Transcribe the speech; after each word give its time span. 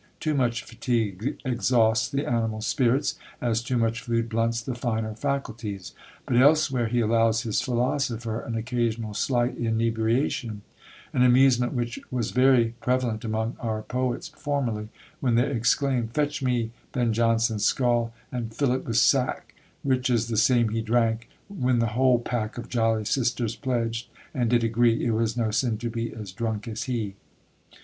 Too 0.19 0.33
much 0.33 0.63
fatigue 0.63 1.37
exhausts 1.45 2.09
the 2.09 2.25
animal 2.25 2.61
spirits, 2.61 3.19
as 3.39 3.61
too 3.61 3.77
much 3.77 4.01
food 4.01 4.29
blunts 4.29 4.59
the 4.59 4.73
finer 4.73 5.13
faculties: 5.13 5.93
but 6.25 6.35
elsewhere 6.35 6.87
he 6.87 7.01
allows 7.01 7.43
his 7.43 7.61
philosopher 7.61 8.39
an 8.39 8.55
occasional 8.55 9.13
slight 9.13 9.55
inebriation; 9.57 10.63
an 11.13 11.21
amusement 11.21 11.73
which 11.73 11.99
was 12.09 12.31
very 12.31 12.73
prevalent 12.81 13.23
among 13.23 13.55
our 13.59 13.83
poets 13.83 14.29
formerly, 14.29 14.89
when 15.19 15.35
they 15.35 15.51
exclaimed: 15.51 16.15
"Fetch 16.15 16.41
me 16.41 16.71
Ben 16.93 17.13
Jonson's 17.13 17.65
scull, 17.65 18.11
and 18.31 18.55
fill't 18.55 18.85
with 18.85 18.97
sack, 18.97 19.53
Rich 19.83 20.09
as 20.09 20.29
the 20.29 20.35
same 20.37 20.69
he 20.69 20.81
drank, 20.81 21.29
when 21.47 21.77
the 21.77 21.89
whole 21.93 22.17
pack 22.17 22.57
Of 22.57 22.69
jolly 22.69 23.05
sisters 23.05 23.55
pledged, 23.55 24.07
and 24.33 24.49
did 24.49 24.63
agree 24.63 25.05
It 25.05 25.11
was 25.11 25.37
no 25.37 25.51
sin 25.51 25.77
to 25.77 25.91
be 25.91 26.11
as 26.11 26.31
drunk 26.31 26.67
as 26.67 26.85
he!" 26.85 27.13